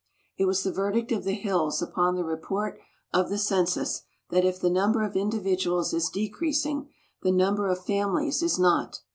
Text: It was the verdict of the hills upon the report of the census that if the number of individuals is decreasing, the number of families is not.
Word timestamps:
It 0.35 0.45
was 0.45 0.63
the 0.63 0.71
verdict 0.71 1.11
of 1.11 1.25
the 1.25 1.35
hills 1.35 1.79
upon 1.79 2.15
the 2.15 2.23
report 2.23 2.79
of 3.13 3.29
the 3.29 3.37
census 3.37 4.01
that 4.31 4.43
if 4.43 4.59
the 4.59 4.71
number 4.71 5.03
of 5.03 5.15
individuals 5.15 5.93
is 5.93 6.09
decreasing, 6.09 6.89
the 7.21 7.31
number 7.31 7.67
of 7.67 7.85
families 7.85 8.41
is 8.41 8.57
not. 8.57 9.01